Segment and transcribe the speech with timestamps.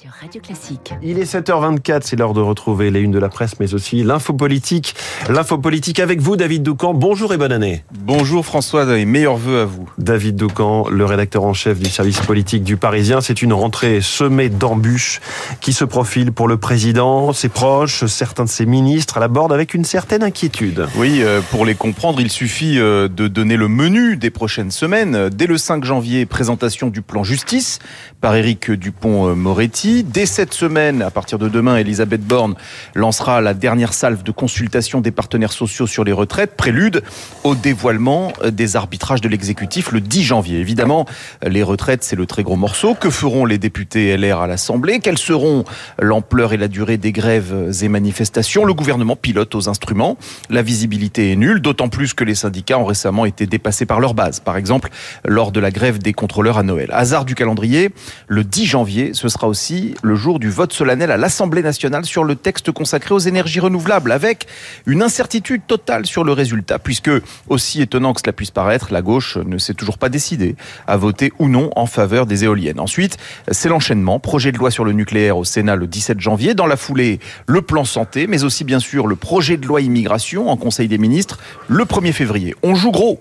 [0.00, 0.94] sur Radio Classique.
[1.02, 4.32] Il est 7h24, c'est l'heure de retrouver les unes de la presse, mais aussi l'info
[4.32, 4.94] politique.
[5.28, 6.94] L'info politique avec vous, David Doucan.
[6.94, 7.84] Bonjour et bonne année.
[7.92, 9.90] Bonjour François et meilleurs voeux à vous.
[9.98, 13.20] David Doucan, le rédacteur en chef du service politique du Parisien.
[13.20, 15.20] C'est une rentrée semée d'embûches
[15.60, 19.52] qui se profile pour le président, ses proches, certains de ses ministres à la borde
[19.52, 20.86] avec une certaine inquiétude.
[20.96, 25.28] Oui, euh, pour les comprendre, il suffit euh, de donner le menu des prochaines semaines.
[25.28, 27.80] Dès le 5 janvier, présentation du plan justice
[28.22, 29.89] par Éric Dupont-Moretti.
[29.90, 32.54] Dès cette semaine, à partir de demain, Elisabeth Borne
[32.94, 37.02] lancera la dernière salve de consultation des partenaires sociaux sur les retraites, prélude
[37.42, 40.60] au dévoilement des arbitrages de l'exécutif le 10 janvier.
[40.60, 41.06] Évidemment,
[41.44, 42.94] les retraites, c'est le très gros morceau.
[42.94, 45.00] Que feront les députés LR à l'Assemblée?
[45.00, 45.64] Quelles seront
[45.98, 48.64] l'ampleur et la durée des grèves et manifestations?
[48.64, 50.16] Le gouvernement pilote aux instruments.
[50.50, 54.14] La visibilité est nulle, d'autant plus que les syndicats ont récemment été dépassés par leur
[54.14, 54.38] base.
[54.38, 54.90] Par exemple,
[55.24, 56.90] lors de la grève des contrôleurs à Noël.
[56.92, 57.90] Hasard du calendrier,
[58.28, 62.24] le 10 janvier, ce sera aussi le jour du vote solennel à l'Assemblée nationale sur
[62.24, 64.46] le texte consacré aux énergies renouvelables, avec
[64.86, 67.10] une incertitude totale sur le résultat, puisque,
[67.48, 70.56] aussi étonnant que cela puisse paraître, la gauche ne s'est toujours pas décidée
[70.86, 72.80] à voter ou non en faveur des éoliennes.
[72.80, 73.16] Ensuite,
[73.50, 74.18] c'est l'enchaînement.
[74.18, 76.54] Projet de loi sur le nucléaire au Sénat le 17 janvier.
[76.54, 80.48] Dans la foulée, le plan santé, mais aussi bien sûr le projet de loi immigration
[80.48, 82.54] en Conseil des ministres le 1er février.
[82.62, 83.20] On joue gros.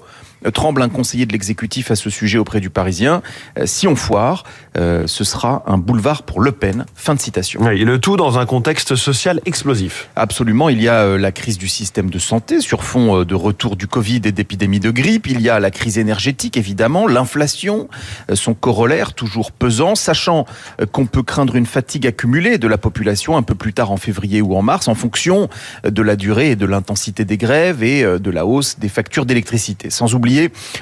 [0.54, 3.22] Tremble un conseiller de l'exécutif à ce sujet auprès du Parisien.
[3.58, 4.44] Euh, si on foire,
[4.78, 6.86] euh, ce sera un boulevard pour Le Pen.
[6.96, 7.70] Fin de citation.
[7.70, 10.08] et le tout dans un contexte social explosif.
[10.16, 10.70] Absolument.
[10.70, 13.88] Il y a euh, la crise du système de santé sur fond de retour du
[13.88, 15.28] Covid et d'épidémie de grippe.
[15.28, 17.90] Il y a la crise énergétique, évidemment, l'inflation,
[18.34, 20.46] son corollaire toujours pesant, sachant
[20.92, 24.42] qu'on peut craindre une fatigue accumulée de la population un peu plus tard en février
[24.42, 25.50] ou en mars en fonction
[25.84, 29.90] de la durée et de l'intensité des grèves et de la hausse des factures d'électricité.
[29.90, 30.29] Sans oublier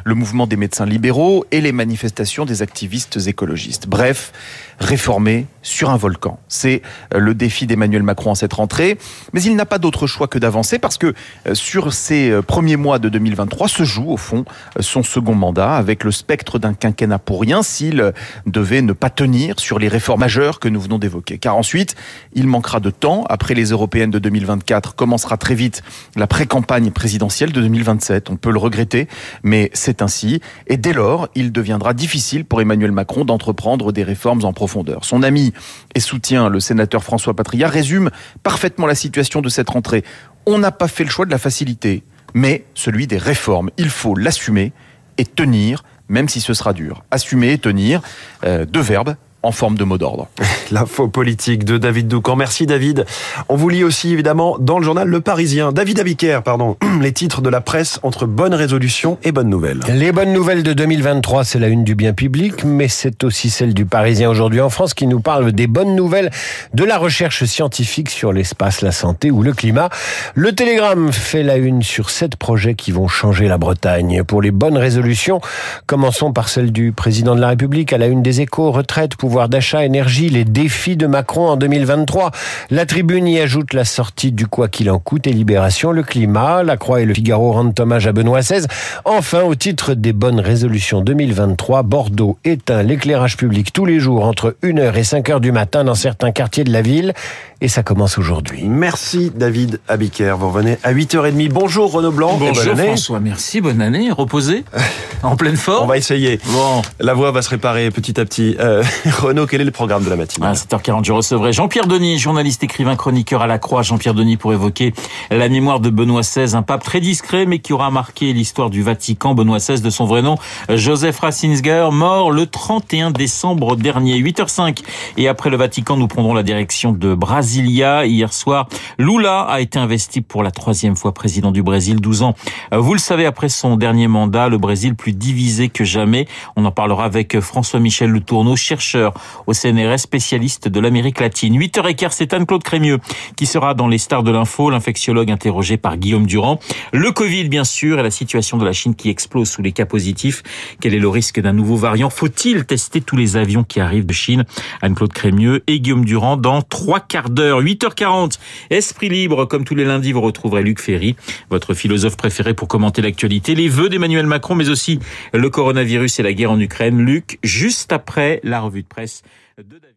[0.03, 3.87] le mouvement des médecins libéraux et les manifestations des activistes écologistes.
[3.87, 4.31] Bref,
[4.79, 6.39] réformer sur un volcan.
[6.47, 6.81] C'est
[7.13, 8.97] euh, le défi d'Emmanuel Macron en cette rentrée.
[9.33, 11.13] Mais il n'a pas d'autre choix que d'avancer parce que
[11.47, 14.45] euh, sur ces euh, premiers mois de 2023 se joue au fond
[14.79, 18.13] son second mandat avec le spectre d'un quinquennat pour rien s'il
[18.45, 21.37] devait ne pas tenir sur les réformes majeures que nous venons d'évoquer.
[21.37, 21.95] Car ensuite,
[22.33, 23.25] il manquera de temps.
[23.29, 25.83] Après les européennes de 2024, commencera très vite
[26.15, 28.29] la pré-campagne présidentielle de 2027.
[28.29, 29.07] On peut le regretter,
[29.43, 30.41] mais c'est ainsi.
[30.67, 35.23] Et dès lors, il deviendra difficile pour Emmanuel Macron d'entreprendre des réformes en profondeur son
[35.23, 35.53] ami
[35.95, 38.09] et soutien, le sénateur François Patria, résume
[38.43, 40.03] parfaitement la situation de cette rentrée.
[40.45, 42.03] On n'a pas fait le choix de la facilité,
[42.33, 43.69] mais celui des réformes.
[43.77, 44.73] Il faut l'assumer
[45.17, 47.03] et tenir, même si ce sera dur.
[47.11, 48.01] Assumer et tenir,
[48.43, 50.27] euh, deux verbes en forme de mot d'ordre.
[50.71, 52.35] L'info politique de David Doucan.
[52.35, 53.05] Merci David.
[53.49, 55.71] On vous lit aussi évidemment dans le journal Le Parisien.
[55.71, 56.77] David Abiker, pardon.
[57.01, 59.79] Les titres de la presse entre bonnes résolutions et bonnes nouvelles.
[59.89, 63.73] Les bonnes nouvelles de 2023, c'est la une du bien public, mais c'est aussi celle
[63.73, 66.31] du Parisien aujourd'hui en France qui nous parle des bonnes nouvelles
[66.73, 69.89] de la recherche scientifique sur l'espace, la santé ou le climat.
[70.35, 74.23] Le Télégramme fait la une sur sept projets qui vont changer la Bretagne.
[74.23, 75.41] Pour les bonnes résolutions,
[75.85, 79.49] commençons par celle du président de la République à la une des échos, retraite, pouvoir
[79.49, 82.31] d'achat, énergie, les défis de Macron en 2023.
[82.69, 86.63] La tribune y ajoute la sortie du quoi qu'il en coûte et libération, le climat.
[86.63, 88.65] La Croix et le Figaro rendent hommage à Benoît XVI.
[89.03, 94.55] Enfin, au titre des bonnes résolutions 2023, Bordeaux éteint l'éclairage public tous les jours entre
[94.63, 97.13] 1h et 5h du matin dans certains quartiers de la ville.
[97.59, 98.65] Et ça commence aujourd'hui.
[98.65, 100.35] Merci David Abiker.
[100.37, 101.49] Vous revenez à 8h30.
[101.49, 102.37] Bonjour Renaud Blanc.
[102.37, 103.61] Bonjour François, merci.
[103.61, 104.11] Bonne année.
[104.11, 104.63] Reposé
[105.23, 106.39] En pleine forme On va essayer.
[106.51, 106.83] Bon.
[106.99, 108.55] La voix va se réparer petit à petit.
[108.59, 112.19] Euh, Renaud, quel est le programme de la matinée À 7h40, je recevrai Jean-Pierre Denis,
[112.19, 113.81] journaliste, écrivain, chroniqueur à la Croix.
[113.81, 114.93] Jean-Pierre Denis pour évoquer
[115.31, 118.83] la mémoire de Benoît XVI, un pape très discret mais qui aura marqué l'histoire du
[118.83, 119.33] Vatican.
[119.33, 120.37] Benoît XVI de son vrai nom,
[120.69, 124.21] Joseph Ratzinger, mort le 31 décembre dernier.
[124.21, 124.83] 8h05.
[125.17, 127.15] Et après le Vatican, nous prendrons la direction de
[127.47, 128.05] Brasilia.
[128.05, 128.67] Hier soir,
[128.97, 132.35] Lula a été investi pour la troisième fois président du Brésil, 12 ans.
[132.73, 136.27] Vous le savez, après son dernier mandat, le Brésil plus divisé que jamais.
[136.57, 139.13] On en parlera avec François-Michel Le Tourneau, chercheur
[139.47, 141.57] au CNRS, spécialiste de l'Amérique latine.
[141.57, 142.99] 8h15, c'est Anne-Claude Crémieux
[143.37, 146.59] qui sera dans les stars de l'info, l'infectiologue interrogé par Guillaume Durand.
[146.91, 149.85] Le Covid, bien sûr, et la situation de la Chine qui explose sous les cas
[149.85, 150.43] positifs.
[150.81, 152.09] Quel est le risque d'un nouveau variant?
[152.09, 154.43] Faut-il tester tous les avions qui arrivent de Chine?
[154.81, 157.61] Anne-Claude Crémieux et Guillaume Durand dans trois quarts d'heure.
[157.61, 158.37] 8h40,
[158.69, 161.15] Esprit libre, comme tous les lundis, vous retrouverez Luc Ferry,
[161.49, 164.99] votre philosophe préféré pour commenter l'actualité, les vœux d'Emmanuel Macron, mais aussi
[165.33, 166.99] le coronavirus et la guerre en Ukraine.
[166.99, 169.23] Luc, juste après la revue de presse
[169.57, 169.96] de David.